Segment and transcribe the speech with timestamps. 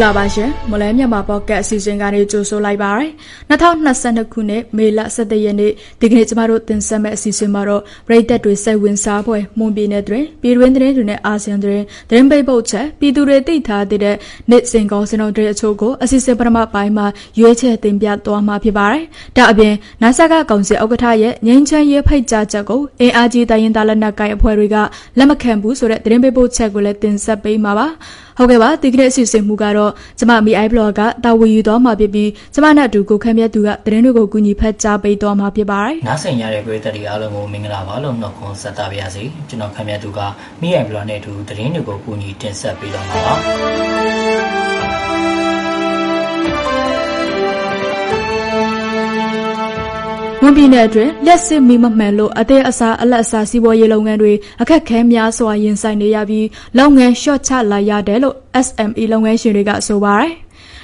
[0.00, 3.10] မင်္ဂလာပါရှင်မလဲမြန်မာပေါ့ကတ်အစီအစဉ်ကနေကြိုဆိုလိုက်ပါရယ်
[3.50, 14.16] 2022ခုနှစ်မေလ17ရက်နေ့ဒီကနေ့ကျမတို့တင်ဆက်မယ့်အစီအစဉ်မှာတော့ပြည်သက်တွေစိတ်ဝင်စားဖွယ်မွန်ပြည်နယ်တွင်ပြည်တွင်းသတင်းတွေနဲ့အာဆီယံသတင်းသတင်းပိတ်ပုတ်ချက်ပြည်သူတွေသိထားတဲ့
[14.50, 17.06] နေ့စဉ်ကောစင်တော်တွေအချို့ကိုအစီအစဉ်ပထမပိုင်းမှာ
[17.38, 19.02] ရွေးချယ်တင်ပြသွားမှာဖြစ်ပါတယ်
[19.36, 24.76] ဒါအပြင်နာဆာကကောင်စီဥက္ကဋ္ဌရဲ့ငင်းချမ်းရေးဖိတ်ကြားချက်ကိုအင်အားကြီးတိုင်းရင်းသားလက်နက်ကိုင်အဖွဲ့တွေက
[25.18, 27.86] လက်မခံဘူးဆိုတဲ့သတင်းပိတ်ပုတ်ချက်ကိုလည်းတင်ဆက်ပေးမှာပါ
[28.42, 40.20] ဟုတ်ကဲ့ပါဒီကနေ့အစီအစဉ်မူကတော့ကျမ MI blog ကတာဝန်ယူသွားမှာဖြစ်ပြီးကျမနဲ့အတူကိုခန့်မြတ်သူကသတင်းတွေကိုကူညီဖတ်ကြားပေးသွားမှာဖြစ်ပါတယ်။နားဆင်ရတဲ့ပရိသတ်တွေအားလုံးကိုမင်္ဂလာပါလို့နှုတ်ခွန်းဆက်သပါရစေ။ကျွန်တော်ခန့်မြတ်သူက
[40.60, 43.34] MI blog နဲ့အတူသတင်းတွေကိုကူညီတင်ဆက်ပေးသွားမှာပါ။
[50.44, 56.46] ဝန်ပြည်နယ်အတွင်းလက်စစ်မီမမှန်လို့အသေးအစားအလက်အစားစီးပွားရေးလုပ်ငန်းတွေအခက်ခဲများစွာရင်ဆိုင်နေရပြီး
[56.78, 60.30] လုပ်ငန်းလျှော့ချလာရတယ်လို့ SME လုပ်ငန်းရှင်တွေကဆိုပါတယ်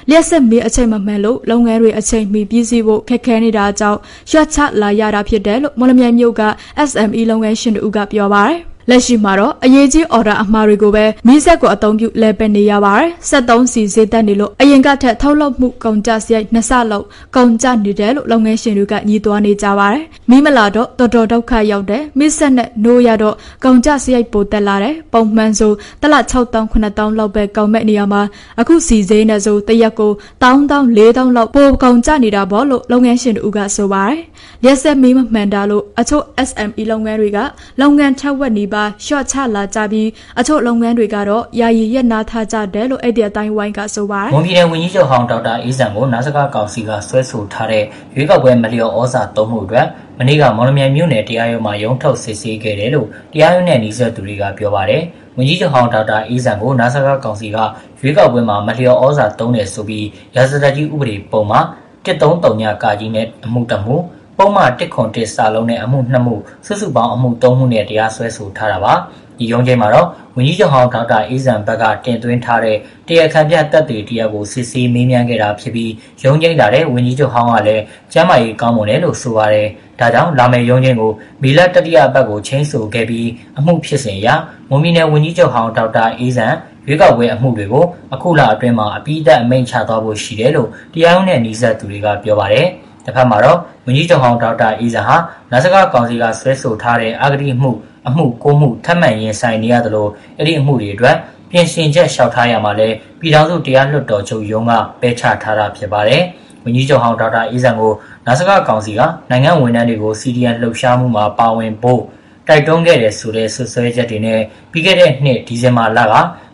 [0.08, 3.98] လျှက်စစ်မီအချိန်မမှန်လို့လုပ်ငန်းတွေအချိန်မီပြည့်စည်ဖို့ခက်ခဲနေတာကြောင့်
[4.30, 6.42] ရွှတ်ချလာရတာဖြစ်တယ်လို့မော်လမြိုင်မြို့က
[6.90, 8.60] SME လုပ်ငန်းရှင်တို့ကပြောပါတယ်။
[8.90, 28.22] လက်ရှိမှာတော့အရေးကြီးအော်ဒါအမှားတွေကိုပဲမီးဆက်ကိုအသုံးပြုလဲပယ်နေရပါတယ်။73စီဈေးတက်နေလို့အရင်ကထက်ထုတ်လုပ်မှုကုန်ကျစရိုက်နှစ်ဆလောက်ကုန်ကျနေတယ်လို့လုပ်ငန်းရှင်တွေကညီးတွားနေကြပါတယ်။မီးမလာတော့တော်တော်ဒုက္ခရောက်တယ်။မီးဆက်နဲ့နိုးရတော့ကုန်ကျစရိုက်ပိုတက်လာတယ်။ပုံမှန်ဆိုတလ6000 9000လောက်ပဲကုန်မဲ့နေရမှာ
[28.60, 30.56] အခုစီဈေးနဲ့ဆိုတရက်ကို1000
[30.96, 34.20] 4000လောက်ပိုကုန်ကျနေတာပေါ့လို့လုပ်ငန်းရှင်တို့ကဆိုပါတယ်။
[34.64, 37.38] ရက်ဆက်မီးမမှန်တာလို့အချို့ SME လုပ်ငန်းတွေက
[37.80, 40.08] လုပ်ငန်းထက်ဝက်နေပါပါရှော့ချလာကြပြီး
[40.38, 47.84] အချို့လုပ်ငန်းတွေကတော့ယာယီရက်နာထားကြတယ်လို့အဲ့ဒီအတိုင်းဝိုင်းကဆိုပါတယ်။ဝန်ပြည်နယ်ဝန်ကြီးချုပ်ဟောင်းဒေါက်တာအေးစံကိုနာဆကကောင်စီကဆွဲဆိုထားတဲ့
[48.14, 49.86] ရွေးကောက်ပွဲမလျော်ဩဇာသုံးမှုအတွက်
[50.18, 55.02] မနေ့ကမော်လမြိုင်မြို့နယ်တရားရုံးမှာရုံးထုတ်စစ်ဆေးခဲ့တယ်လို့တရားရုံးနဲ့နှီးဆက်သူတွေကပြောပါတယ်။
[55.36, 57.58] ဝန်ကြီးချုပ်ဟောင်းဒေါက်တာအေးစံကိုနာဆကကောင်စီက
[58.00, 60.06] ရွေးကောက်ပွဲမှာမလျော်ဩဇာသုံးတယ်ဆိုပြီး
[60.36, 61.60] ရာဇသတ်ကြီးဥပဒေပုံမှာ
[62.06, 63.96] 133ညကာကြီးနဲ့အမှုတမှု
[64.38, 64.58] ပုဒ်မ
[64.96, 66.34] 101စာလုံးနဲ့အမှု2မှု
[66.66, 68.94] စုစုပေါင်းအမှု3မှုနဲ့တရားစွဲဆိုထားတာပါ။
[69.38, 72.76] ဒီရုံးချိန်မှာတော့ဝန်ကြီးချုပ်ဟောင်းဒေါက်တာအေးဇံဘက်ကတင်သွင်းထားတဲ့
[73.08, 75.92] တရားခံပြတပ်တွေတရားကိုစစ်ဆေးမေးမြန်းခဲ့တာဖြစ်ပြီး
[76.24, 77.82] ရုံးချိန်လာတဲ့ဝန်ကြီးချုပ်ဟောင်းကလည်း
[78.12, 79.68] ကျမ်းမာရေးကောင်းမွန်တယ်လို့ဆိုပါတယ်။
[80.00, 84.28] ဒါကြောင့်လာမယ့်ရုံးချိန်ကိုမီလတတိယဘက်ကိုချင်းဆိုခဲ့ပြီးအမှုဖြစ်စဉ်အရ
[84.70, 86.46] မွန်ပြည်နယ်ဝန်ကြီးချုပ်ဟောင်းဒေါက်တာအေးဇံ
[86.86, 92.68] ရွေးကောက်ပွဲအမှုတွေကိုအခုလအတွင်းမှာအပိဓာတ်အမိန့်ချသွားဖို့ရှိတယ်လို့တရားရုံးနဲ့နှီးဆက်သူတွေကပြောပါတယ်။
[93.06, 95.16] တစ်ဖက်မှာတော့ဝန်ကြီးချုပ်ဟောင်းဒေါက်တာအေးဇာဟာ
[95.52, 97.70] နာစကကောင်စီကဆွဲဆိုထားတဲ့အာဂတိမှု
[98.08, 100.06] အမှုကိုမှုထပ်မံရင်ဆိုင်နေရသလို
[100.38, 101.16] အဲ့ဒီအမှုတွေအတွက်
[101.50, 102.88] ပြင်ဆင်ချက်လျှောက်ထားရမှာလဲ
[103.20, 106.22] ပြည်ထောင်စုတရားလွှတ်တော်ချုပ်ရုံးကပယ်ချထားတာဖြစ်ပါတယ်။
[106.64, 107.92] ဝန်ကြီးချုပ်ဟောင်းဒေါက်တာအေးဇံကို
[108.26, 109.00] နာစကကောင်စီက
[109.30, 112.00] နိုင်ငံဝန်ထမ်းတွေကို CDN လှုပ်ရှားမှုမှာပါဝင်ဖို့
[112.48, 114.40] တိုက်တွန်းခဲ့တယ်ဆိုတဲ့ဆွဆွဲချက်တွေနဲ့
[114.72, 116.04] ပြီးခဲ့တဲ့နှစ်ဒီဇင်ဘာလက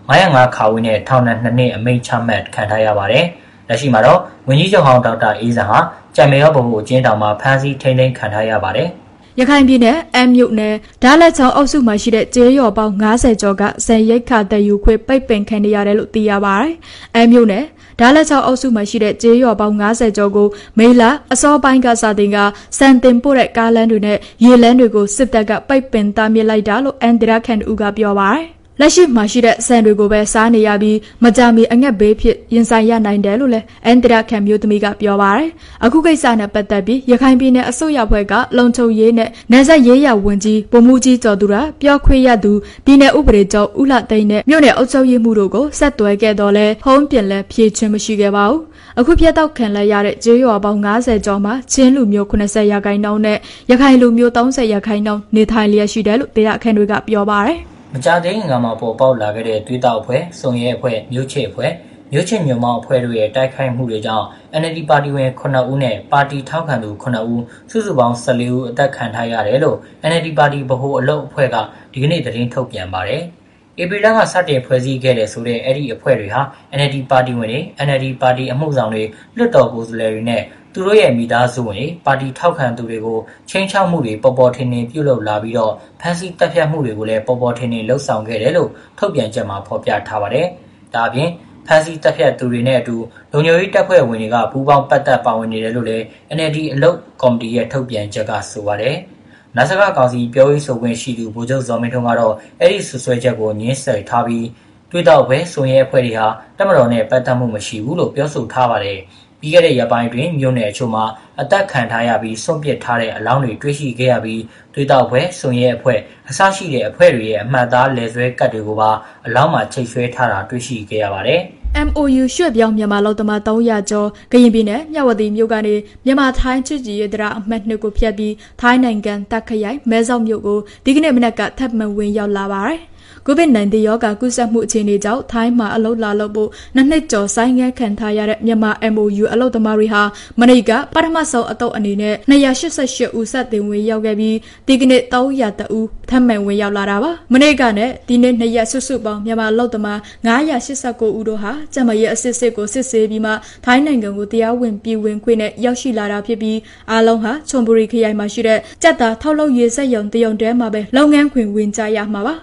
[0.09, 3.25] 905ခါဝင်းနဲ့ထောင်ဒဏ်2နှစ်အမိန့်ချမှတ်ခံထားရပါတယ်။
[3.69, 5.79] လက်ရှိမှာတော့ဝန်ကြီးချုပ်ဟောင်းဒေါက်တာအေးဇံဟာ
[6.17, 8.89] ကြံမေရောဘုံအကျဉ်းတောင်မှာဖမ်းဆီးထိန်းသိမ်းခံထားရပါတယ်။
[9.39, 16.75] ရခိုင်ပြည်နယ်အမ်မြို့နယ်ဒါလက်ချောင်းအုပ်စုမှာရှိတဲ့ကျေးရွာပေါင်း90ကျော်ကစံရိတ်ခါတယူခွေပိတ်ပင်ခံနေရတယ်လို့သိရပါတယ်။
[17.15, 17.65] အမ်မြို့နယ်
[18.01, 22.39] ဒါလက်ချောင်းအုပ်စုမှာရှိတဲ့ကျေးရွာပေါင်း90ကျော်ကိုမေလာအစောပိုင်းကစတင်က
[22.79, 28.47] စံတင်ပို့တဲ့ကားလမ်းတွေနဲ့ရေလမ်းတွေကိုစစ်တပ်ကပိတ်ပင်တားမြစ်လိုက်တာလို့အန်ဒရာခန်ဦးကပြောပါတယ်။
[28.81, 35.51] လက်ရှိမှာရှိတဲ့ဆန်တွေကိုပဲစားနေရပြီးမကြမီအငက်ဘေးဖြစ်ရင်ဆိုင်ရနိုင်တယ်လို့လည်းအန်တရာခံမျိုးသမီးကပြောပါတယ်။
[35.85, 42.53] အခုကိစ္စနဲ့ပတ်သက်ပြီးရခိုင်ပြည်နယ်အစိုးရဖွဲ့ကလုံခြုံရေးနဲ့နယ်စပ်ရေးရဝန်ကြီးဗိုလ်မှူးကြီးကျော်သူရပြောခွင့်ရသူ
[42.85, 48.61] ပြည်နယ်ဥပဒေချုပ်ဦးလှသိန်းနဲ့မြို့နယ်အုပ်ချုပ်ရေးမှုတို့ကိုဆက်သွယ်ခဲ့တော့လဲဟုံးပြင်လဲဖြည့်ချင်းမရှိခဲ့ပါဘူး။
[48.99, 53.39] အခုပြတ်တော့ခံလဲရတဲ့ကျေးရွာပေါင်း90ကျော်မှာချင်းလူမျိုး80ရာခိုင်နှုန်းနဲ့
[53.71, 57.61] ရခိုင်လူမျိုး30ရာခိုင်နှုန်းနေထိုင်လျက်ရှိတယ်လို့တရားခန့်တွေကပြောပါတယ်။
[57.95, 61.71] မကြသေးခင်ကမှပေါ်ပေါက်လာခဲ့တဲ့သွေးတောက်အဖွဲ့၊စုံရဲအဖွဲ့၊မြို့ချစ်အဖွဲ့၊
[62.13, 64.27] မြို့ချစ်မြို့မောင်အဖွဲ့တို့ရဲ့တိုက်ခိုက်မှုတွေကြောင့်
[64.61, 69.79] NLD ပါတီဝင်9ဦးနဲ့ပါတီထောက်ခံသူ9ဦးစုစုပေါင်း14ဦးအသက်ခံထားရတယ်လို့
[70.11, 71.57] NLD ပါတီဗဟိုအလုပ်အဖွဲ့က
[71.93, 73.23] ဒီကနေ့သတင်းထုတ်ပြန်ပါတယ်။
[73.83, 76.43] ဧပြီလကစတင်ဖွဲ့စည်းခဲ့တဲ့ဆိုတဲ့အဲ့ဒီအဖွဲ့တွေဟာ
[76.79, 79.03] NLD ပါတီဝင်တွေ NLD ပါတီအမှုဆောင်တွေ
[79.37, 80.43] လွှတ်တော်ကိုယ်စားလှယ်တွေနဲ့
[80.75, 83.19] သူတို့ရဲ့မိသားစုဝင်တွေပါတီထောက်ခံသူတွေကို
[83.51, 90.47] ချင်းချောက်မှုတွေ ပေါ်ပေါ်ထင်ထင် ပြုလုပ်လာပြီးတော့ ဖမ်းဆီးတပ်ဖြတ်မှုတွေကိုလည်း ပေါ်ပေါ်ထင်ထင်လှုပ်ဆောင်ခဲ့တယ်လို့ ထုတ်ပြန်ချက်မှာ ဖော်ပြထားပါတယ်။
[90.95, 91.29] ဒါအပြင်
[91.67, 92.97] ဖမ်းဆီးတပ်ဖြတ်သူတွေနဲ့အတူ
[93.33, 96.05] လုံခြုံရေးတပ်ဖွဲ့ဝင်တွေက ပူးပေါင်းပတ်သက် ပါဝင်နေတယ်လို့လည်း
[96.37, 98.97] NLD အလုပ်ကော်မတီရဲ့ ထုတ်ပြန်ချက်က ဆိုပါတယ်။
[99.57, 104.47] နာဆကကောင်စီ ပြောရေးဆိုခွင့်ရှိသူ ဗိုလ်ချုပ်ဇော်မင်းထွန်းကတော့ အဲ့ဒီဆွဆွဲချက်ကိုညှင်းဆဲထားပြီး
[104.91, 106.27] တွေ့တော့ပဲဆိုရင်အဖွဲ့တွေဟာ
[106.57, 108.99] တက်မတော်နဲ့ ပတ်သက်မှုမရှိဘူးလို့ ပြောဆိုထားပါတယ်။
[109.43, 111.05] ပြီးခဲ့တဲ့ရက်ပိုင်းတွင်မြို့နယ်အချို့မှာ
[111.41, 114.43] အသက်ခံထားရပြီးစွန့်ပစ်ထားတဲ့အလောင်းတွေတွေ့ရှိခဲ့ရပြီး
[114.75, 115.99] သွေးတောက်ဖွဲ့၊စွန်ရဲအဖွဲ့
[116.29, 118.91] အစရှိတဲ့အဖွဲ့တွေရဲ့အမှတ်အသားလည်ဆွဲကတ်တွေကိုပါ
[119.27, 121.43] အလောင်းမှာချိတ်ဆွဲထားတာတွေ့ရှိခဲ့ရပါတယ်။
[121.87, 125.75] MOU ရွှေ့ပြောင်းမြန်မာလောက်သမား300ကျော်ကရင်ပြည်နယ်မြဝတီမြို့ကနေ
[126.05, 132.81] မြန်မာထိုင်းချစ်ကြည်ရေးတရားအမှတ်2ကိုဖျက်ပြီးထိုင်းနိုင်ငံတက်ခရိုင်မဲဆောက်မြို့ကိုဒီကနေ့မနက်ကထပ်မံဝင်ရောက်လာပါတယ်။
[133.27, 140.03] COVID-19 ရောဂါကူးစက်မှုအခြေအနေကြောင့်ထိုင်းမှာအလုပ်လာလုပ်ဖို့နှစ်နှစ်ကျော်ဆိုင်းငံ့ခံထားရတဲ့မြန်မာ MOU အလုပ်သမားတွေဟာ
[140.41, 144.37] မနေ့ကပထမဆုံးအတုပ်အနေနဲ့288ဦးဆက်တင်ဝင်ရောက်ခဲ့ပြီး
[144.67, 153.33] ဒီကနေ့300ဦးထပ်မံဝင်ရောက်လာတာပါမနေ့ကနဲ့ဒီနေ့နှစ်ရက်စုစုပေါင်းမြန်မာအလုပ်သမား989ဦးတို့ဟာကျမရဲ့အစစ်စစ်ကိုစစ်ဆေးပြီးမှ
[153.65, 156.59] ထိုင်းနိုင်ငံကိုတရားဝင်ပြည်ဝင်ခွင့်နဲ့ရောက်ရှိလာတာဖြစ်ပြီး
[156.91, 162.35] အားလုံးဟာချွန်ဘူရီခရိုင်မှာရှိတဲ့ကြက်သားထောက်လုပ်ရေးစက်ရုံတရုံတဲမှာပဲလုပ်ငန်းခွင်ဝင်ကြရမှာပါ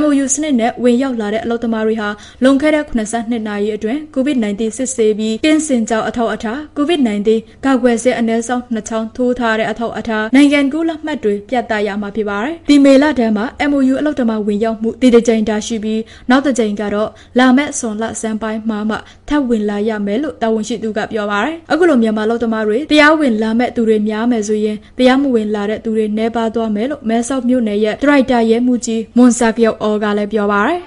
[0.00, 2.08] MOU စနစ်နဲ့ဝင်ရောက်လာတဲ့အလုပ်သမားတွေဟာ
[2.42, 7.28] လွန်ခဲ့တဲ့82နာရီအတွင်း COVID-19 စစ်ဆေးပြီးကင်းစင်ကြောင်းအထောက်အထား COVID-19
[7.64, 16.00] ကာကွယ်ဆေးအနည်းဆုံး2ချောင်းထိုးထားတဲ့အထောက်အထားနိုင်ငံကူးလက်မှတ်တွေပြသရမှာဖြစ်ပါတယ်။ဒီမေလတန်းမှာ MOU အလုပ်သမားဝင်ရောက်မှုတည်တကြိမ်တာရှိပြီး
[16.30, 18.96] နောက်တစ်ကြိမ်ကတော့လာမယ့်ဆွန်လစံပိုင်းမှာမှ
[19.28, 30.80] ထပ်ဝင်လာရမယ်လို့တာဝန်ရှိသူကပြောပါတယ်။အခုလိုမြန်မာအလုပ်သမားတွေတရားဝင်လာမဲ့သူတွေများမယ်ဆိုရင်တရားမဝင်လာတဲ့သူတွေနှဲပါသွားမယ်လို့မဲဆောက်မြို့နယ်ရဲ့ဒရိုက်တာရဲမှုကြီးမွန်ဆာကယောအော်ကလည်းပြောပါတယ်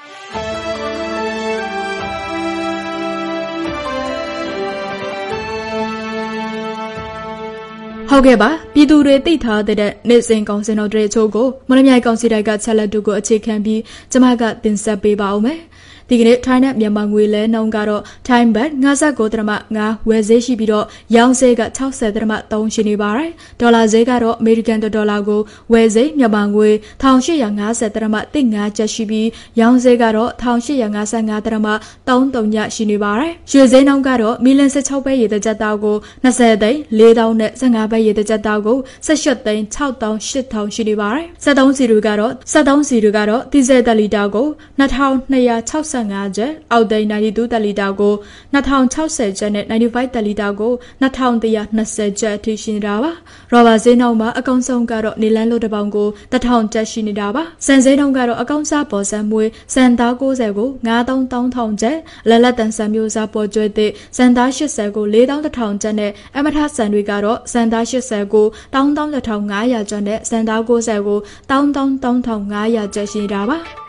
[8.12, 9.77] ဟုတ်ကဲ့ပါပြည်သူတွေသိထားတဲ့
[10.09, 13.81] နေစဉ်ကောင်စင်တော်တွေအချို့ကိုမလမြိုင်ကောင်စီတိုက်ကချက်လက်တူကိုအခြေခံပြီး
[14.12, 15.59] ကျမကတင်ဆက်ပေးပါဦးမယ်။
[16.09, 20.85] ဒီကနေ့ထိုင်းနဲ့မြန်မာငွေလဲနှုန်းကတော့ထိုင်းဘတ်59ဒရမ5ဝယ်ဈေးရှိပြီးတော့
[21.15, 25.41] ရောင်းဈေးက60ဒရမ3ရှိနေပါတယ်ဒေါ်လာဈေးကတော့အမေရိကန်ဒေါ်လာကို
[25.73, 26.69] ဝယ်ဈေးမြန်မာငွေ
[27.03, 29.27] 1850ဒရမ15ကျပ်ရှိပြီး
[29.59, 31.67] ရောင်းဈေးကတော့1855ဒရမ
[32.07, 38.77] 33ညရှိနေပါတယ်ရွှေဈေးနှုန်းကတော့မီလန်16ပဲရေတကြက်တောက်ကို20သိန်း4000နဲ့15ပဲရေတကြက်တောက်ကို
[39.07, 40.09] 18သိန်း6000
[40.51, 44.47] 8000ရှိနေပါတယ်73စီတွေကတော့73စီတွေကတော့ဒီဇယ်တလီတာကို
[44.79, 48.13] 2260 25ကျပ်အောက်သိန်း92တက်လီတာကို
[48.54, 53.12] 2060ကျပ်နဲ့95တက်လီတာကို2120ကျပ်အထိရှိနေတာပါ
[53.51, 61.98] ရော်ဘာဈေးနှုန်းမှာအကောင်ဆုံးကတော့နေလန်းလို့တစ်ပေါင်ကို1000ကျပ်ရှိနေတာပါစံဈေးနှုန်းကတော့အကောင်စားပေါ်စံမွေးစံသား90ကို9300ကျပ်
[62.30, 68.45] လက်လက်တန်စံမျိုးစားပေါ်ကျွဲတဲ့စံသား80ကို4100ကျပ်နဲ့အမထစံတွေကတော့စံသား80ကို
[68.75, 71.19] 11500ကျပ်နဲ့စံသား90ကို
[71.50, 73.88] 13500ကျပ်ရှိနေတာပါ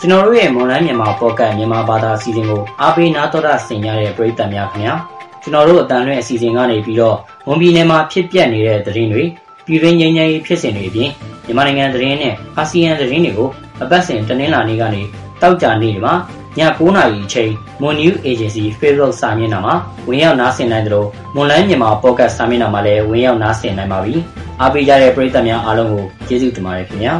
[0.00, 4.94] ကျွန်တော်တို့ရဲ့မွန်လိုင်းမြန်မာပေါ့ကတ်မြန်မာဘာသာအစီအစဉ်ကိုအားပေးနားတော်တာဆင်ကြတဲ့ပရိသတ်များခင်ဗျာ
[5.42, 7.16] ကျွန်တော်တို့အတန်လွင့်အစီအစဉ်ကနေပြီးတော့
[7.48, 9.24] ဝန်ပြည်နယ်မှာဖြစ်ပျက်နေတဲ့သတင်းတွေ
[9.66, 11.10] ပြည်တွင်းငြိမ်းချမ်းရေးဖြစ်စဉ်တွေအပြင်
[11.46, 13.48] မြန်မာနိုင်ငံသတင်းနဲ့အာဆီယံသတင်းတွေကို
[13.82, 15.02] အပတ်စဉ်တနင်္လာနေ့ကနေ
[15.42, 16.14] တောက်ကြနေ့မှာ
[16.58, 17.50] ည9:00နာရီအချိန်
[17.80, 19.74] Moon News Agency Facebook စာမျက်နှာမှာ
[20.08, 21.04] ဝင်ရောက်နားဆင်နိုင်သလို
[21.34, 24.14] မွန်လိုင်းမြန်မာပေါ့ကတ်စာမျက်နှာမှာလည်းဝင်ရောက်နားဆင်နိုင်ပါပြီ
[24.60, 27.14] အားပေးကြတဲ့ပရိသတ်များအားလုံးကိုကျေးဇူးတင်ပါတယ်ခင်ဗျာ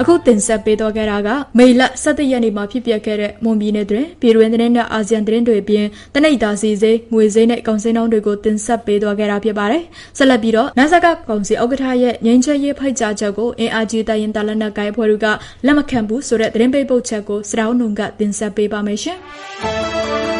[0.00, 1.28] အခုတင်ဆက်ပေးတော့ခဲ့တာက
[1.58, 9.82] မေလ17ရက်နေ့မှာဖြစ်ပျက်ခဲ့တဲ့မွန်ပြည်နယ်တွင်ပြည်တွင်းသတင်းနဲ့အာဆီယံသတင်းတွေအပြင်တနိဒာစီစေးငွေစေးနဲ့ကောင်စင်းနှောင်းတွေကိုတင်ဆက်ပေးတော့ခဲ့တာဖြစ်ပါတယ်။
[10.18, 15.26] ဆက်လက်ပြီးတော့နတ်ဆက်ကကောင်စီဥက္ကဋ္ဌရဲ့ငင်းချဲရေးဖိုက်ကြချက်ကိုအင်အားကြီးတိုင်ရင်တာလက်နက်ကိုင်ဖွဲ့တွေက
[15.66, 19.18] လက်မခံဘူးဆိုတဲ့သတင်းပေးပုတ်ချက်ကိုစတောင်းနုံကတင်ဆက်ပေးပါမယ်ရှင်။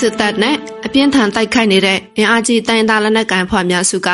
[0.00, 4.08] စစ်တပ်နဲ့အပြင်းထန်တိုက်ခိုက်နေတဲ့အင်အားကြီးတိုင်းသားလက်နက်ကိုင်ဖွဲ့များစုက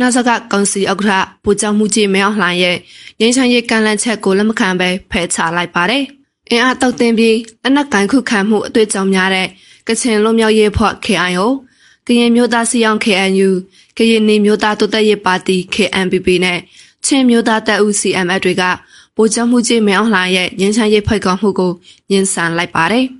[0.00, 2.76] နာဇကကောင်စီဥက္ကဋ္ဌဗိုလ်ချုပ်မှုကြီးမင်းအောင်လှိုင်ရဲ့
[3.20, 6.04] ငင်းချမ်းရေးကန့်လန့်ချက်ကိုလက်မခံဘဲဖယ်ချလိုက်ပါတယ်။
[6.50, 9.48] အင်အားတောက်တင်ပြီးလက်နက်ကိုင်ခုခံမှုအတွေ့အကြုံများတဲ့
[9.88, 11.46] ကချင်လွတ်မြောက်ရေးဖွဲ့ KIO
[12.06, 13.50] ကရင်မျိုးသားစီအောင် KNU
[13.96, 16.58] ကရင်နေမျိုးသားတိုးတက်ရေးပါတီ KNPP နဲ့
[17.04, 18.62] ချင်းမျိုးသားတပ်ဦး CMF တွေက
[19.16, 21.72] ဗိုလ်ချုပ်မှုကြီးမင်းအောင်လှိုင်ရဲ့ငင်းချမ်းရေးဖိတ်ခေါ်မှုကို
[22.10, 23.06] ညှဉ်းဆန်လိုက်ပါတယ်။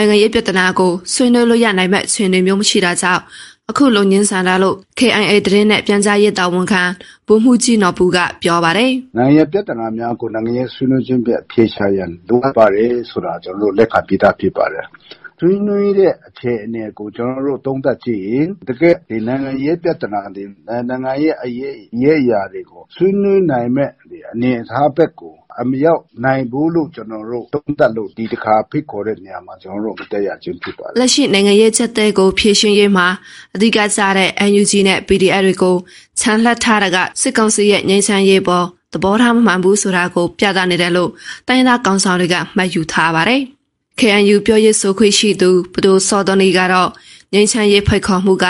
[0.00, 3.22] နိုင်ငံရေးပြဿနာကိုဆွေးနွေးလို့ရနိုင်မဲ့အခြေအနေမျိုးမရှိတာကြောင့်
[3.70, 6.82] အခုလုံငင်းဆန္ဒလို့ KIA တရင်နဲ့ပြန်ကြားရေးတာဝန်ခံ
[7.26, 14.84] ဗိုလ်မှူးကြီးနော်ပူကပြောပါတယ်။နိုင်ငံရေးပြဿနာများကိုနိုင်ငံရေးဆွေးနွေးခြင်းပြအဖြေရှာရန်လိုအပ်ပါတယ်ဆိုတာကျွန်တော်တို့လက်ခံပြသဖြစ်ပါတယ်။
[15.42, 23.90] ဆွေးနွေးတဲ့အခြေအနေကို ကျွန်တော်တို့ သုံးသပ်ကြည့်ရင် တကယ်ဒီနိုင်ငံရေးပြဿနာတွေ နိုင်ငံရေးအရေးရေးအရာတွေကို ဆွေးနွေးနိုင်မဲ့
[24.32, 33.06] အနေအထားဘက်ကိုအမရောက်နိုင်ဘူးလို့ ကျွန်တော်တို့ သုံးသပ်လို့ ဒီတစ်ခါ ဖိတ်ခေါ်တဲ့နေရာမှာ ကျွန်တော်တို့ မတက်ရခြင်း ဖြစ်ပါတယ် လက်ရှိ နိုင်ငံရေးချက်တဲ့ကို ဖြည့်ရှင်ရေးမှာ
[33.54, 35.76] အဓိကကျတဲ့ NUG နဲ့ PDF တွေကို
[36.20, 41.10] ခြံလှပ်ထားတာက စစ်ကောင်စီရဲ့ ငြိမ်းချမ်းရေးပေါ် သဘောထားမမှန်ဘူးဆိုတာကို ပြသနေတယ်လို့
[41.48, 43.42] တိုင်းသားကောင်ဆောင်တွေက မှတ်ယူထားပါတယ်။
[44.00, 46.90] KNU ပြောရေးဆိုခွင့်ရှိသူဘဒိုစောတော်နီကတော့
[47.32, 48.46] ငိမ့်ချမ်းရေးဖိတ်ခေါ်မှုက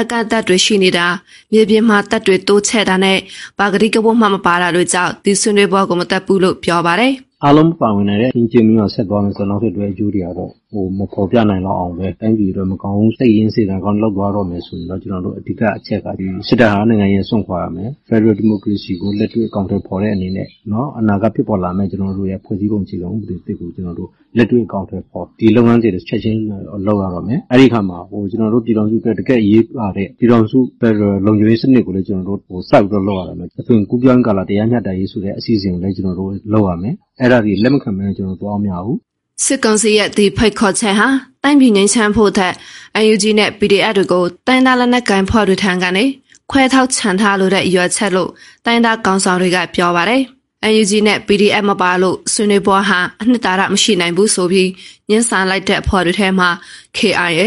[0.00, 1.06] အကန့်အသတ်တွေရှိနေတာ
[1.52, 3.18] မြေပြင်မှာတက်တွေတိုးချဲ့တာနဲ့
[3.58, 7.12] ပါဂရိကဘုတ်မှမပါတာတွေကြောင့်ဒီဆွေးနွေးပွဲကိုမတက်ဘူးလို့ပြောပါတယ်
[7.44, 26.39] အားလုံးပါဝင်နေတဲ့ချင်းချင်းမျိုးဆက်သွားမယ်ဆိုတော့နောက်ဆက်တွဲအကျိုးတွေကတော့ ဟ ဟိုမဖော်ပြနိုင်တော့အောင်ပဲတိုင်းပြည်တော့မကောင်းစိတ်ရင်းစေတံကောင်းလောက်သွားတော့မယ်ဆိုရင်တော့ကျွန်တော်တို့အဓိကအချက်ကဒီစစ်တပ်ဟာနိုင်ငံရေးဆွန့်ခွာရမယ် Federal Democracy ကိုလက်တွေ့အကောင့်တွေဖော်တဲ့အနေနဲ့เนาะအနာဂတ်ဖြစ်ပေါ်လာမယ့်ကျွန်တော်တို့ရဲ့ဖွဲ့စည်းပုံအခြေခံဥပဒေတစ်ကိုကျွန်တော်တို့လက်တွေ့အကောင့်တွေဖော်ဒီလုပ်ငန်းတွေချက်ချင်း
[26.85, 38.97] လောက်ရတော့မယ်အဲ့ဒီခါမှာဟိုကျွန်တော်တို့ပြည်တော်စုအတွက်တကယ်ရေးပါတဲ့ပြည်တော်စု Federal လုံခြုံရေးစနစ်ကိုလည်းကျွန်တော်တို့ဟိုစိုက်ပြီးတော့လောက်ရမယ်အသွင်ကူးပြောင်းကာလတရားမျှတရေးဆိုတဲ့အစီအစဉ်ကိုလည်းကျွန်တော်တို့လောက်ရမယ်အဲ့ဒါဒီလက်မခံမဲကျွန်တော်တို့သွားမရဘူး
[39.42, 41.08] စစ်ကောင်စီရဲ့ဒီဖိတ်ခေါ်ချက်ဟာ
[41.42, 42.54] တိုင်းပြည်ငင်းချမ်းဖို့ထက်
[43.02, 46.04] UNG နဲ့ PDF တွေကိုတိုင်းသားလက်နက်ကိုင်ဖွဲ့တွေထံကနေ
[46.50, 48.30] ခွဲထောက်ချန်ထားလို့တဲ့ရွက်ချက်လို့
[48.64, 50.22] တိုင်းသားကောင်ဆောင်တွေကပြောပါတယ်။
[50.70, 54.70] UNG နဲ့ PDF မပါလို့ဆွေးနွေးပွဲဟာအနှစ်သာရမရှိနိုင်ဘူးဆိုပြီး
[55.08, 56.48] ညှင်းဆန်လိုက်တဲ့ဖွဲ့တွေထဲမှာ
[56.96, 57.42] KIA,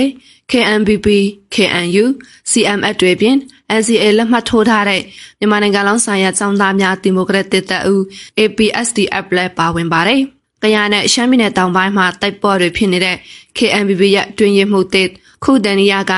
[0.52, 1.08] KNBB,
[1.54, 2.06] KNU,
[2.52, 3.36] CMF တွေပြင်
[3.80, 5.02] NCA လက်မှတ်ထိုးထားတဲ့
[5.40, 8.02] မြန်မာနိုင်ငံလုံးဆိုင်ရာចောင်းသားများဒီမိုကရက်တစ်တပ်ဦး
[8.40, 10.22] APSDF လည်းပါဝင်ပါတယ်။
[10.64, 13.16] ကယားနဲ့ရှမ်းပြည်နယ်တောင်ပိုင်းမှာတိုက်ပွဲတွေဖြစ်နေတဲ့
[13.58, 15.10] KNBB ရဲ့တွင်ရမှုတစ်
[15.44, 16.14] ခုဒန်နီယာက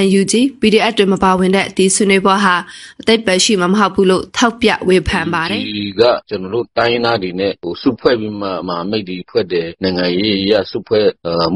[0.00, 2.54] UNG PDF တွေမပါဝင်တဲ့ဒီဆွေးနွေးပွဲဟာ
[3.00, 11.06] အသိပရှိမှာမဟုတ်ဘူးလို့ထောက်ပြဝေဖန်ပါတယ်ဒီကကျွန်တော်တို့တိုင်းသားတွေနဲ့ဟိုစုဖွဲ့ပြီးမှမဟာမိတ်တွေဖွဲ့တယ်နိုင်ငံရေးရစုဖွဲ့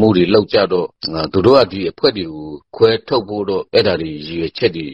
[0.00, 0.86] မှုတွေလောက်ကြတော့
[1.32, 4.86] သူတို့ကဒီအဖွဲ့တွေကိုခွဲထုတ်ဖို့တော့အဲ့ဒါတွေရည်ရွယ်ချက်တွေ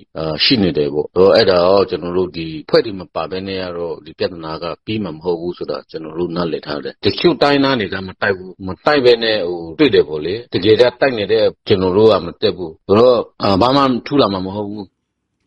[0.45, 12.97] ရှိနေတယ်ပေါ့တော့အဲ့ဒါတော့ကျွန်တော်တို့ဒီဖွဲ့တွေမပါဘဲနဲ့ကတော့ဒီပြဿနာကပြီးမှာမဟုတ်ဘူးဆိုတာကျွန်တော်တို့နားလည်ထားတယ်တချို့တိုင်းသားတွေကမတိုက်ဘူးမတိုက်ဘဲနဲ့ဟိုတွေ့တယ်ပေါ့လေတကယ်တမ်းတိုက်နေတဲ့ကျွန်တော်တို့ကမတက်ဘူးဆို
[13.43, 14.85] တော့ဘာမှထူလာမှာမဟုတ်ဘူး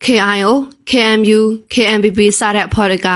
[0.04, 0.52] KIO,
[0.90, 1.40] KMU,
[1.74, 3.10] KMBB စတဲ့အဖွဲ့တွေက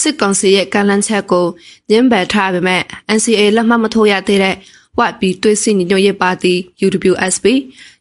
[0.00, 1.46] စစ်ကောင်စီရဲ့ကန့်လန့်ချက်ကို
[1.90, 2.82] ညှင်းပယ်ထားပေမဲ့
[3.16, 4.56] NCA လက်မှတ်မထိုးရသေးတဲ့
[4.98, 6.54] ဝတ်ပြီးတွေးစီညီညွတ်ရေးပါတီ
[6.86, 7.46] UWSP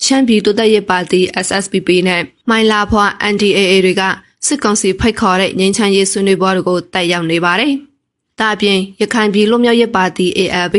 [0.03, 4.03] ရှမ်းပြည်တိုးတက်ရေးပါတီ SSPP နဲ့မိုင်လာဖွာ NDAA တွေက
[4.45, 7.73] စစ်ကောင်စီဖိတ်ခေါ်တဲ့ငြိမ်းချမ်းရေးဆွေးနွေးပွဲတွေကိုတက်ရောက်နေပါတယ်။
[8.39, 10.75] ဒါအပြင်ရခိုင်ပြည်လွတ်မြောက်ရေးပါတီ ALP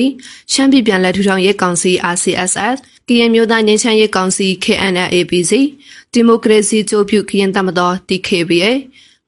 [0.53, 2.77] ရှမ်းပြည်ပြန်လည်ထူထောင်ရေးကောင်စီ RCSS
[3.13, 5.53] ကရင်မျိုးသားငြိမ်းချမ်းရေးကောင်စီ KNLAPC
[6.13, 8.73] ဒီမိုကရေစီကြိုးပြုကရင်တမတော် DKBA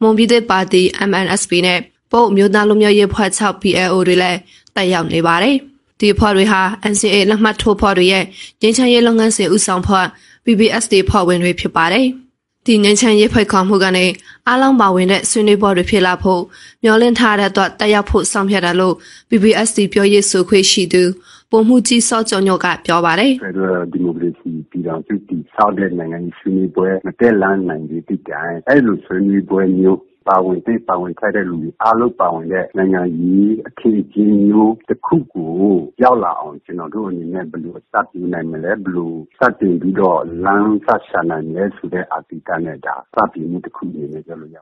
[0.00, 1.80] မွန်ပြည်သက်ပါတီ MNSP နဲ့
[2.12, 4.38] ပို့မျိုးသားလူမျိုးရေးဖွဲ့6 PLO တွေလည်း
[4.76, 5.56] တက်ရောက်နေပါတယ်။
[6.00, 6.60] ဒီဖွဲ့တွေဟာ
[6.92, 8.24] NCA လက်မှတ်ထိုးဖွဲ့တွေရဲ့
[8.60, 10.06] ငြိမ်းချမ်းရေးလုပ်ငန်းစဉ်ဦးဆောင်ဖွဲ့
[10.44, 12.06] PBSD ဖွဲ့ဝင်တွေဖြစ်ပါတယ်။
[12.66, 14.06] ဒီငញ្ချမ်းရေးဖိတ်ခေါ်မှုကနေ
[14.46, 16.42] အားလုံးပါဝင်တဲ့ဆွေးနွေးပွဲတွေဖြစ်လာဖို့
[16.82, 18.94] မျှော်လင့်ထားတဲ့အတွက်တက်ရောက်ဖို့ဆောင်ဖြတ်တယ်လို့
[19.28, 21.02] PBSD ပြောရေးဆိုခွင့်ရှိသူ
[21.52, 35.54] ပုံမှုကြီးစောကျော်ညော့ကပြောပါတယ်ဖက်ဒရယ်ဒီမိုကရေစီပြည်တော်စုတည်ဆောက်တဲ့နိုင်ငံရေးဆွေးနွေးပွဲမတက်လန်းနိုင်သေးတဲ့တိုင်အဲ့လိုဆွေးနွေးပွဲမျိုးပါဝင်တဲ့ပါဝင်ထိုက်တဲ့လူတွေအားလုံးပါဝင်တဲ့နိုင်ငံရေးအခြေအမျိုးတစ်ခုကို
[36.02, 44.58] ရောက်လာအောင်ကျွန်တော်တို့အနေနဲ့ဘယ်လိုစတင်နိုင်မလဲဘယ်လိုစတင်ပြီးတော့လမ်းဆက်ရှာနိုင်လဲဆိုတဲ့အာတိကနဲ့ဒါစတင်မှုတစ်ခုအနေနဲ့ပြောလို့ရ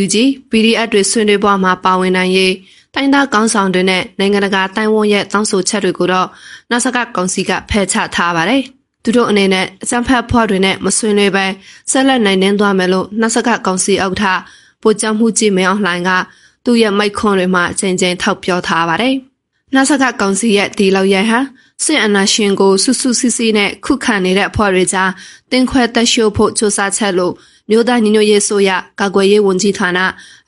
[0.00, 0.16] UNG
[0.50, 2.52] PDF တွေဆွေးနွေးပွဲမှာပါဝင်နိုင်ရေး
[2.94, 6.28] တိုင်းသားကောင်းဆောင်တွေနဲ့နိုင်ငံတကာတိုင်ဝမ်ရဲ့တောင်းဆိုချက်တွေကိုတော့
[6.70, 8.62] နာဆကကောင်စီကဖယ်ချထားပါတယ်။
[9.04, 11.46] သူတို့အနေနဲ့အစံဖတ်ဖော်တွေနဲ့မဆွေးနွေးပဲ
[11.90, 14.24] ဆက်လက်နိုင်နှင်းသွားမယ်လို့နာဆကကောင်စီဥက္ကဋ္ဌ
[14.82, 16.10] ဗိုလ်ချုပ်မှုကြီးမင်းအောင်လှိုင်က
[16.64, 19.14] သူ့ရဲ့မိတ်ခွန်းတွေမှာအချိန်ချင်းထောက်ပြောထားပါတယ်။
[19.74, 21.32] နာဆကကောင်စီရဲ့ဒီလောက်ရဟ
[21.84, 25.10] စစ်အနာရှင်ကိုစုစုစည်းစည်းနဲ့ခုခံနေတဲ့အဖွဲ့တွေကြား
[25.50, 27.34] တင်ခွဲတက်ရှို့ဖို့စူးစမ်းချက်လို့
[27.70, 29.98] မြို့သားညီညွတ်ရေးဆိုရကာကွယ်ရေးဝန်ကြီးဌာန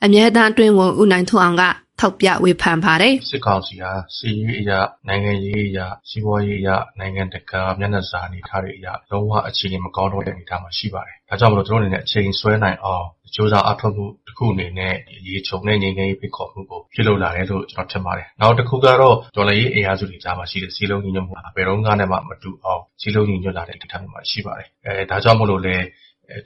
[0.03, 1.63] အမြဲတမ်းအတွင်းဝန်ဦးနိုင်ထွန်းအောင်က
[2.01, 13.05] ထောက်ပြဝေဖန်ပါတယ်စစ်ကောင်စီဟာစီရေးအရာနိုင်ငံရေးအရာစီးပွားရေးအရာနိုင်ငံတကာမျက်နှာစာအနေထားတွေအရာလုံးဝအခြေအနေမကောင်းတော့တဲ့အနေအထားမှာရှိပါတယ်။ဒါကြောင့်မလို့ကျွန်တော်အနေနဲ့အချိန်ဆွဲနိုင်အောင်
[13.35, 14.93] ကြိုးစားအထောက်မှုတစ်ခုအနေနဲ့
[15.27, 21.81] ရေချုံတဲ့ငြိမ်းချမ်းရေးဖိတ်ခေါ်မှုကိုပြုလုပ်လာတယ်လို့ကျွန်တော်ထင်ပါတယ်။နောက်တစ်ခုကတော့ဒေါ်လာရေးအင်အားစုတွေကြားမှာရှိတဲ့စီလုံးညီညွတ်မှုဘယ်တော့မှ
[22.11, 25.81] မှမတူအောင်စီလုံးညီညွတ်လာတဲ့အနေအထားမျိုးမှာရှိပါတယ်။အဲဒါကြောင့်မို့လို့လေအဲ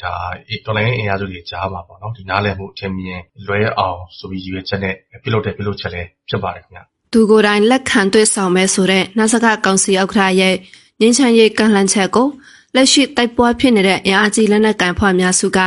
[0.03, 0.13] ဒါ
[0.65, 6.81] တော်လိုင်းအင်အားစုတွေကြားမှာပေါ့နော်ဒီနားလည်မှုအထင်မြင်လွဲအောင်ဆိုပြီးရည်ရွယ်ချက်နဲ့ပြုလုပ်တဲ့ပြုလုပ်ချက်လည်းဖြစ်ပါတယ်ခင်ဗျ
[7.13, 10.55] သူကိုယ်တိုင်လက်ခံတွေ့ဆောင်မဲ့ဆိုတဲ့နာဆကကောင်စီဥက္ကဋ္ဌရဲ့
[10.99, 12.27] ငင်းချမ်းရေးကန့်လန့်ချက်ကို
[12.75, 15.59] လက်ရှိတိုက်ပွဲဖြစ်နေတဲ့အင်အားကြီးလက်နက်ကန်ဖွဲ့များစုက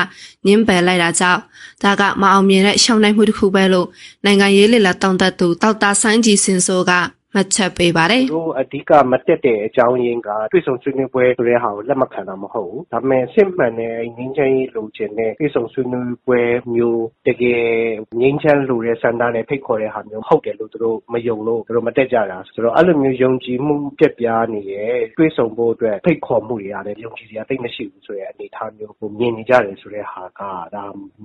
[0.47, 1.41] ညှင်းပယ်လိုက်တာကြောင့်
[1.83, 3.89] ဒါကမအောင်မြင်တဲ့ရှောင်နိုင်မှုတစ်ခုပဲလို့
[4.25, 6.93] နိုင်ငံရေးလေလာတောင်းတသူတောက်တာဆိုင်ကြီးစင်ဆိုက
[7.35, 16.41] မှတ်ချက်ပေးပါတယ်။တို့အဓိကမတက်တဲ့အကြောင်းရင်းက တွေ့ဆုံဆွေးနွေးပွဲဆိုတဲ့ဟာကို လက်မခံတာမဟုတ်ဘူး။ဒါပေမဲ့ စစ်မှန်တဲ့ငြိမ်းချမ်းရေးလိုချင်တဲ့ တွေ့ဆုံဆွေးနွေးပွဲ
[16.75, 17.67] မျိုး တကယ်
[18.21, 30.43] ငြိမ်းချမ်းလိုတဲ့စံသားနဲ့ ဖိတ်ခေါ်တဲ့ဟာမျိုး ဟုတ်တယ်လို့တို့မယုံလို့တို့မတက်ကြတာ ဆိုတော့ အဲ့လိုမျိုး ယုံကြည်မှုပြက်ပြားနေရဲ့တွေ့ဆုံဖို့အတွက် ဖိတ်ခေါ်မှုတွေရတယ်ယုံကြည်စရာတိတ်မရှိဘူးဆိုတဲ့ အနေအထားမျိုးကိုမြင်နေကြတယ်ဆိုတဲ့ဟာက
[30.75, 30.85] ဒါ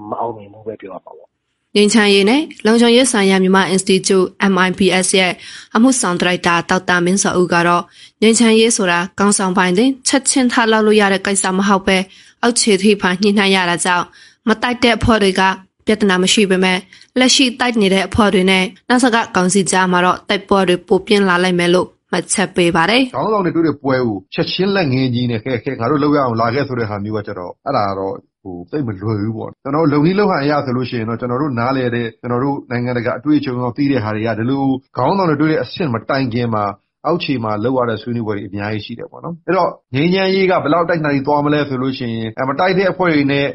[0.10, 1.33] မအောင်မြင်ဘူးပဲ ပြောရပါပေါ့
[1.76, 5.34] ငင်းချမ်းရေးနဲ့လုံခြုံရေးဆိုင်ရာမြန်မာ Institute MIPS ရဲ့
[5.76, 7.84] အမှုဆောင်ဒရိုက်တာဒေါက်တာမင်းစောဦးကတော့
[8.22, 11.98] ငင်းချမ်းရေးဆိုတာကောင်းဆောင်ပိုင်းတင်ချက်ချင်းထားလောက်လို့ရတဲ့ကိစ္စမဟုတ်ပဲ
[12.42, 14.06] အောက်ခြေထိဖန်ညှိနှိုင်းရတာကြောင့်
[14.48, 15.42] မတိုက်တဲ့အဖွဲ့တွေက
[15.86, 16.78] ပြဿနာမရှိပေမဲ့
[17.20, 28.14] လက်ရှိတိုက်နေတဲ့အဖွဲ့တွေနဲ့နောက်ဆက်ကကောင်စီကြားမှာတော့တိုက်ပွဲတွေပိုပြင်းလာလိုက်မယ်လို့မမှတ်ချက်ပေးပါတယ်။"ခေါင်းဆောင်တွေတွေ့တဲ့ပွဲကိုချက်ချင်းလက်ငင်းကြီးနဲ့ကဲငါတို့လုပ်ရအောင်လာခဲ့ဆိုတဲ့ဟာမျိုးကကျတော့အဲ့ဒါကတော့
[28.72, 34.64] သိပ်မလွယ်ဘူးပေါ့။ကျွန်တော်တို့လုပ်နည်းလုပ်ဟန်အရဆိုလို့ရှိရင်တော့ကျွန်တော်တို့နားလည်တဲ့ကျွန်တော်တို့နိုင်ငံတကာအတွေ့အကြုံရောသိတဲ့ဟာတွေကဒီလို
[34.98, 36.66] ခေါင်းဆောင်တွေတွေ့တဲ့အဆင့်မတိုင်ခင်မှာ
[37.06, 43.46] အောက်ခြေမှာလုပ်ရတဲ့ဆွေးနွေးပွဲတွေအများကြီးရှိတယ်ပေါ့နော်။အဲ့တော့ငြိမ်းချမ်းရေးကဘယ်လောက်တိုက်နိုင်သွားမလဲဆိုလို့ရှိရင်မတိုက်တဲ့အဖွဲ့တွေနဲ့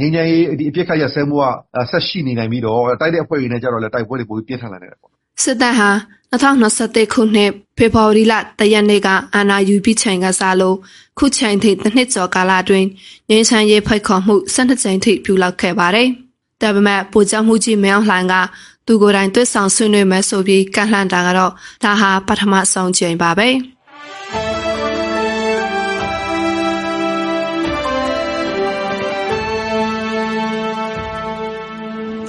[0.00, 1.44] ငြိမ်းချမ်းရေးဒီအပစ်ခတ်ရပ်စဲမှုက
[1.90, 5.12] ဆက်ရှိနေနိုင်ပြီးတော့တိုက်တဲ့အဖွဲ့တွေနဲ့ကြတော့လည်းတိုက်ပွဲတွေပိုပြီးပြင်းထန်လာနိုင်တယ်ပေါ့။
[5.42, 5.90] စစ်တပ်ဟာ
[6.32, 10.76] 2021ခုနှစ်ဖေဖော်ဝါရီလတရက်နေ့ကအာဏာယူပြီးချိန်ကစားလို့
[11.18, 12.88] ခုချိန်ထိတစ်နှစ်ကျော်ကာလအတွင်း
[13.28, 16.08] ငြိမ်းချမ်းရေးဖိတ်ခေါ်မှု12ကြိမ်ထိပြုလုပ်ခဲ့ပါတယ်။
[16.62, 18.34] ဒါပေမဲ့ပူကြောင့်မှုကြီးမအောင်လှိုင်က
[18.86, 21.52] သူကိုယ်တိုင်တွေ့ဆောင်ဆွေးနွေးမယ်ဆိုပြီးကန့်လှန့်တာကတော့
[21.84, 23.48] ဒါဟာပထမဆုံးချိန်ပါပဲ။